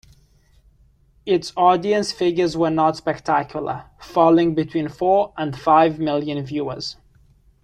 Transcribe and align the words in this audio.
Its 1.27 1.53
audience 1.55 2.11
figures 2.11 2.57
were 2.57 2.71
not 2.71 2.97
spectacular, 2.97 3.85
falling 3.99 4.55
between 4.55 4.89
four 4.89 5.31
and 5.37 5.55
five 5.55 5.99
million 5.99 6.43
viewers. 6.43 6.95